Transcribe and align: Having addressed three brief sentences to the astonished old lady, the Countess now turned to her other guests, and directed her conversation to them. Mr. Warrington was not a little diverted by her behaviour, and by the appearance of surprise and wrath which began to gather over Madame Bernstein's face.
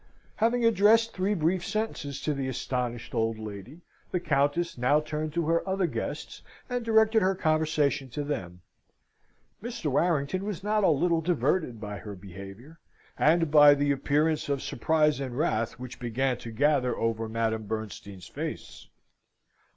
Having 0.37 0.65
addressed 0.65 1.13
three 1.13 1.35
brief 1.35 1.63
sentences 1.63 2.19
to 2.21 2.33
the 2.33 2.47
astonished 2.47 3.13
old 3.13 3.37
lady, 3.37 3.81
the 4.09 4.19
Countess 4.19 4.75
now 4.75 4.99
turned 4.99 5.31
to 5.33 5.45
her 5.45 5.69
other 5.69 5.85
guests, 5.85 6.41
and 6.67 6.83
directed 6.83 7.21
her 7.21 7.35
conversation 7.35 8.09
to 8.09 8.23
them. 8.23 8.63
Mr. 9.61 9.91
Warrington 9.91 10.43
was 10.43 10.63
not 10.63 10.83
a 10.83 10.89
little 10.89 11.21
diverted 11.21 11.79
by 11.79 11.99
her 11.99 12.15
behaviour, 12.15 12.79
and 13.15 13.51
by 13.51 13.75
the 13.75 13.91
appearance 13.91 14.49
of 14.49 14.63
surprise 14.63 15.19
and 15.19 15.37
wrath 15.37 15.73
which 15.77 15.99
began 15.99 16.39
to 16.39 16.49
gather 16.49 16.97
over 16.97 17.29
Madame 17.29 17.67
Bernstein's 17.67 18.25
face. 18.27 18.87